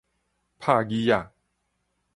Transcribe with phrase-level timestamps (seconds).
[0.57, 1.31] 拍 gí 仔